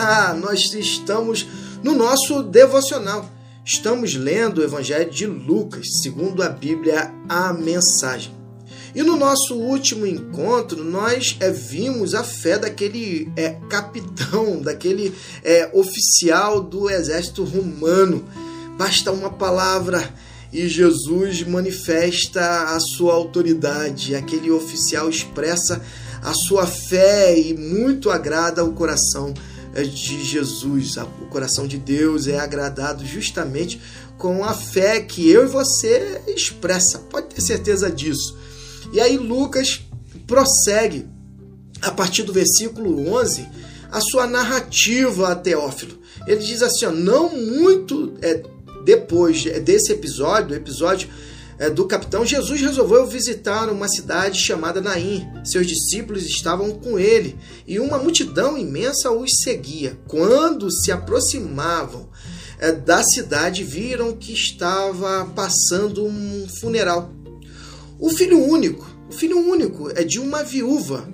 Olá, 0.00 0.32
nós 0.32 0.72
estamos 0.74 1.44
no 1.82 1.92
nosso 1.92 2.40
devocional. 2.44 3.28
Estamos 3.64 4.14
lendo 4.14 4.58
o 4.58 4.62
Evangelho 4.62 5.10
de 5.10 5.26
Lucas, 5.26 5.88
segundo 6.00 6.40
a 6.40 6.48
Bíblia, 6.48 7.12
a 7.28 7.52
mensagem. 7.52 8.32
E 8.94 9.02
no 9.02 9.16
nosso 9.16 9.56
último 9.56 10.06
encontro, 10.06 10.84
nós 10.84 11.36
é, 11.40 11.50
vimos 11.50 12.14
a 12.14 12.22
fé 12.22 12.56
daquele 12.56 13.28
é, 13.34 13.56
capitão, 13.68 14.62
daquele 14.62 15.12
é, 15.42 15.68
oficial 15.72 16.60
do 16.60 16.88
exército 16.88 17.42
romano. 17.42 18.24
Basta 18.78 19.10
uma 19.10 19.30
palavra 19.30 20.14
e 20.52 20.68
Jesus 20.68 21.42
manifesta 21.42 22.72
a 22.72 22.78
sua 22.78 23.14
autoridade. 23.14 24.14
Aquele 24.14 24.52
oficial 24.52 25.10
expressa 25.10 25.82
a 26.22 26.32
sua 26.34 26.68
fé 26.68 27.36
e 27.36 27.52
muito 27.52 28.12
agrada 28.12 28.64
o 28.64 28.74
coração 28.74 29.34
de 29.84 30.24
Jesus. 30.24 30.96
O 30.96 31.26
coração 31.26 31.66
de 31.66 31.78
Deus 31.78 32.26
é 32.26 32.38
agradado 32.38 33.04
justamente 33.04 33.80
com 34.16 34.44
a 34.44 34.52
fé 34.52 35.00
que 35.00 35.30
eu 35.30 35.44
e 35.44 35.48
você 35.48 36.20
expressa. 36.26 36.98
Pode 36.98 37.28
ter 37.28 37.40
certeza 37.40 37.90
disso. 37.90 38.36
E 38.92 39.00
aí 39.00 39.16
Lucas 39.16 39.80
prossegue 40.26 41.06
a 41.82 41.90
partir 41.90 42.22
do 42.22 42.32
versículo 42.32 43.08
11 43.14 43.46
a 43.90 44.00
sua 44.00 44.26
narrativa 44.26 45.28
a 45.28 45.34
Teófilo. 45.34 45.98
Ele 46.26 46.42
diz 46.42 46.62
assim, 46.62 46.86
ó, 46.86 46.90
não 46.90 47.34
muito 47.34 48.14
é, 48.20 48.42
depois 48.84 49.44
desse 49.62 49.92
episódio, 49.92 50.54
episódio 50.54 51.08
é, 51.08 51.12
do 51.68 51.86
capitão, 51.86 52.24
Jesus 52.24 52.60
resolveu 52.60 53.04
visitar 53.04 53.68
uma 53.68 53.88
cidade 53.88 54.38
chamada 54.38 54.80
Naim. 54.80 55.26
Seus 55.44 55.66
discípulos 55.66 56.24
estavam 56.24 56.70
com 56.70 56.98
ele 56.98 57.36
e 57.66 57.80
uma 57.80 57.98
multidão 57.98 58.56
imensa 58.56 59.10
os 59.10 59.40
seguia. 59.42 59.98
Quando 60.06 60.70
se 60.70 60.92
aproximavam 60.92 62.08
é, 62.60 62.70
da 62.70 63.02
cidade, 63.02 63.64
viram 63.64 64.12
que 64.12 64.32
estava 64.32 65.24
passando 65.34 66.06
um 66.06 66.46
funeral. 66.60 67.12
O 67.98 68.08
filho 68.10 68.40
único, 68.40 68.88
o 69.10 69.12
filho 69.12 69.38
único 69.38 69.90
é 69.90 70.04
de 70.04 70.20
uma 70.20 70.44
viúva, 70.44 71.08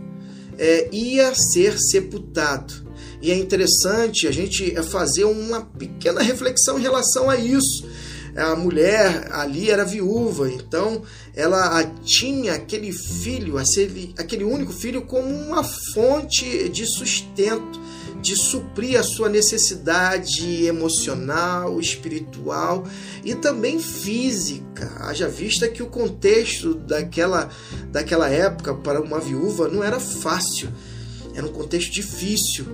é, 0.58 0.90
ia 0.92 1.34
ser 1.34 1.78
sepultado. 1.78 2.84
E 3.22 3.30
é 3.30 3.34
interessante 3.34 4.28
a 4.28 4.30
gente 4.30 4.74
fazer 4.82 5.24
uma 5.24 5.62
pequena 5.62 6.20
reflexão 6.20 6.78
em 6.78 6.82
relação 6.82 7.30
a 7.30 7.36
isso 7.36 7.86
a 8.36 8.56
mulher 8.56 9.28
ali 9.30 9.70
era 9.70 9.84
viúva, 9.84 10.50
então 10.50 11.02
ela 11.34 11.84
tinha 12.04 12.54
aquele 12.54 12.92
filho, 12.92 13.56
aquele 14.18 14.44
único 14.44 14.72
filho, 14.72 15.02
como 15.02 15.28
uma 15.28 15.62
fonte 15.62 16.68
de 16.68 16.84
sustento, 16.86 17.80
de 18.20 18.34
suprir 18.36 18.98
a 18.98 19.02
sua 19.02 19.28
necessidade 19.28 20.64
emocional, 20.64 21.78
espiritual 21.78 22.86
e 23.22 23.34
também 23.34 23.78
física. 23.78 24.90
Haja 25.00 25.28
vista 25.28 25.68
que 25.68 25.82
o 25.82 25.86
contexto 25.86 26.74
daquela, 26.74 27.50
daquela 27.92 28.30
época 28.30 28.74
para 28.74 29.00
uma 29.00 29.20
viúva 29.20 29.68
não 29.68 29.84
era 29.84 30.00
fácil, 30.00 30.70
era 31.34 31.46
um 31.46 31.52
contexto 31.52 31.92
difícil. 31.92 32.66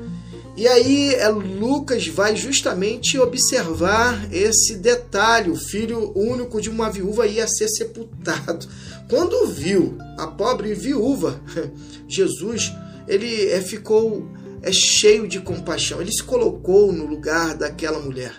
E 0.57 0.67
aí 0.67 1.15
é, 1.15 1.29
Lucas 1.29 2.07
vai 2.09 2.35
justamente 2.37 3.19
observar 3.19 4.33
esse 4.33 4.77
detalhe: 4.77 5.51
o 5.51 5.57
filho 5.57 6.13
único 6.17 6.61
de 6.61 6.69
uma 6.69 6.91
viúva 6.91 7.27
ia 7.27 7.47
ser 7.47 7.69
sepultado. 7.69 8.67
Quando 9.09 9.47
viu 9.47 9.97
a 10.19 10.27
pobre 10.27 10.75
viúva, 10.75 11.41
Jesus 12.07 12.73
ele 13.09 13.49
é, 13.49 13.61
ficou 13.61 14.29
é, 14.63 14.73
cheio 14.73 15.27
de 15.27 15.41
compaixão. 15.41 16.01
Ele 16.01 16.13
se 16.13 16.23
colocou 16.23 16.93
no 16.93 17.07
lugar 17.07 17.57
daquela 17.57 17.99
mulher. 17.99 18.35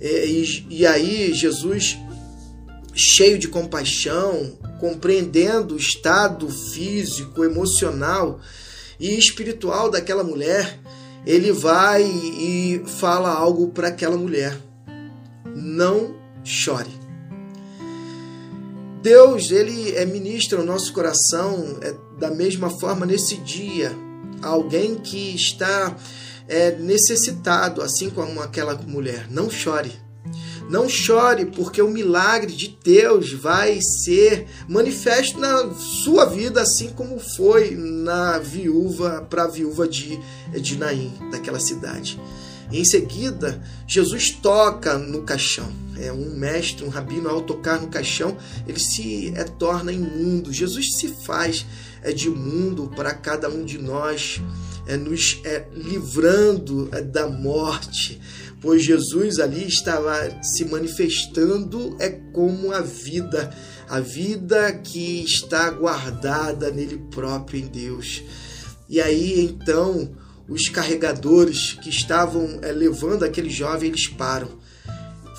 É, 0.00 0.26
e, 0.26 0.66
e 0.68 0.86
aí 0.86 1.32
Jesus, 1.32 1.98
cheio 2.94 3.38
de 3.38 3.48
compaixão, 3.48 4.58
compreendendo 4.80 5.74
o 5.74 5.78
estado 5.78 6.48
físico, 6.48 7.44
emocional 7.44 8.40
e 8.98 9.18
espiritual 9.18 9.90
daquela 9.90 10.24
mulher, 10.24 10.78
ele 11.26 11.52
vai 11.52 12.02
e 12.02 12.82
fala 13.00 13.30
algo 13.30 13.68
para 13.68 13.88
aquela 13.88 14.16
mulher: 14.16 14.58
não 15.54 16.14
chore. 16.44 16.90
Deus, 19.02 19.50
ele 19.50 19.92
é 19.92 20.04
ministra 20.04 20.60
o 20.60 20.64
nosso 20.64 20.92
coração 20.92 21.78
é, 21.80 21.94
da 22.18 22.30
mesma 22.30 22.68
forma 22.68 23.06
nesse 23.06 23.36
dia. 23.36 23.92
Alguém 24.42 24.96
que 24.96 25.34
está 25.34 25.96
é, 26.48 26.72
necessitado, 26.72 27.82
assim 27.82 28.10
como 28.10 28.40
aquela 28.40 28.74
mulher, 28.74 29.26
não 29.30 29.48
chore. 29.48 29.92
Não 30.68 30.88
chore, 30.88 31.46
porque 31.46 31.80
o 31.80 31.88
milagre 31.88 32.52
de 32.52 32.76
Deus 32.84 33.32
vai 33.32 33.80
ser 33.80 34.46
manifesto 34.68 35.38
na 35.38 35.72
sua 35.74 36.26
vida, 36.26 36.60
assim 36.60 36.90
como 36.90 37.18
foi 37.18 37.70
na 37.70 38.38
viúva, 38.38 39.26
para 39.28 39.44
a 39.44 39.48
viúva 39.48 39.88
de, 39.88 40.20
de 40.60 40.76
Naim, 40.76 41.12
daquela 41.30 41.58
cidade. 41.58 42.20
Em 42.70 42.84
seguida, 42.84 43.62
Jesus 43.86 44.30
toca 44.30 44.98
no 44.98 45.22
caixão. 45.22 45.72
É 45.96 46.12
um 46.12 46.36
mestre, 46.36 46.84
um 46.84 46.90
rabino, 46.90 47.28
ao 47.28 47.40
tocar 47.40 47.80
no 47.80 47.88
caixão, 47.88 48.36
ele 48.66 48.78
se 48.78 49.32
é, 49.34 49.44
torna 49.44 49.90
imundo. 49.90 50.52
Jesus 50.52 50.96
se 50.96 51.08
faz 51.08 51.66
é, 52.02 52.12
de 52.12 52.28
mundo 52.28 52.92
para 52.94 53.14
cada 53.14 53.48
um 53.48 53.64
de 53.64 53.78
nós, 53.78 54.40
é, 54.88 54.96
nos 54.96 55.40
é, 55.44 55.68
livrando 55.72 56.88
é, 56.90 57.00
da 57.00 57.28
morte 57.28 58.20
pois 58.60 58.82
Jesus 58.82 59.38
ali 59.38 59.66
estava 59.66 60.42
se 60.42 60.64
manifestando 60.64 61.96
é 61.98 62.08
como 62.08 62.72
a 62.72 62.80
vida, 62.80 63.50
a 63.88 64.00
vida 64.00 64.72
que 64.72 65.22
está 65.22 65.70
guardada 65.70 66.70
nele 66.70 66.98
próprio 67.10 67.60
em 67.60 67.66
Deus. 67.66 68.22
E 68.88 69.00
aí 69.00 69.40
então 69.40 70.10
os 70.48 70.68
carregadores 70.68 71.74
que 71.74 71.90
estavam 71.90 72.58
é, 72.62 72.72
levando 72.72 73.24
aquele 73.24 73.50
jovem 73.50 73.90
eles 73.90 74.08
param. 74.08 74.58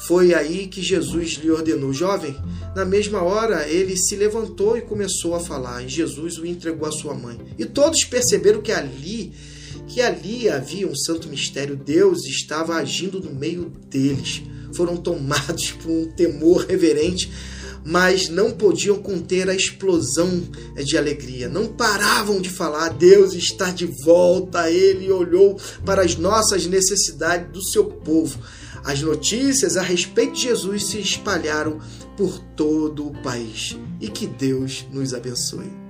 Foi 0.10 0.34
aí 0.34 0.66
que 0.66 0.82
Jesus 0.82 1.34
lhe 1.34 1.52
ordenou, 1.52 1.94
jovem. 1.94 2.36
Na 2.76 2.84
mesma 2.84 3.22
hora 3.22 3.70
ele 3.70 3.96
se 3.96 4.16
levantou 4.16 4.76
e 4.76 4.82
começou 4.82 5.36
a 5.36 5.40
falar. 5.40 5.84
E 5.84 5.88
Jesus 5.88 6.40
o 6.40 6.48
entregou 6.48 6.88
à 6.88 6.92
sua 6.92 7.14
mãe. 7.14 7.38
E 7.60 7.64
todos 7.64 8.04
perceberam 8.06 8.60
que 8.60 8.72
ali 8.72 9.32
que 9.88 10.02
ali 10.02 10.50
havia 10.50 10.88
um 10.88 10.96
santo 10.96 11.30
mistério, 11.30 11.76
Deus 11.76 12.26
estava 12.26 12.74
agindo 12.74 13.20
no 13.20 13.32
meio 13.32 13.72
deles. 13.88 14.42
Foram 14.74 14.98
tomados 14.98 15.74
por 15.78 15.92
um 15.92 16.12
temor 16.14 16.66
reverente, 16.66 17.32
mas 17.86 18.30
não 18.30 18.50
podiam 18.50 18.98
conter 18.98 19.48
a 19.48 19.54
explosão 19.54 20.42
de 20.84 20.98
alegria. 20.98 21.48
Não 21.48 21.68
paravam 21.68 22.42
de 22.42 22.50
falar: 22.50 22.90
Deus 22.90 23.36
está 23.36 23.70
de 23.70 23.86
volta. 24.04 24.72
Ele 24.72 25.12
olhou 25.12 25.56
para 25.86 26.02
as 26.02 26.16
nossas 26.16 26.66
necessidades 26.66 27.52
do 27.52 27.62
seu 27.62 27.86
povo. 27.86 28.40
As 28.84 29.02
notícias 29.02 29.78
a 29.78 29.82
respeito 29.82 30.34
de 30.34 30.44
Jesus 30.44 30.86
se 30.86 31.00
espalharam 31.00 31.80
por 32.18 32.40
todo 32.56 33.08
o 33.08 33.22
país. 33.22 33.78
E 34.00 34.08
que 34.08 34.28
Deus 34.28 34.86
nos 34.92 35.14
abençoe. 35.14 35.89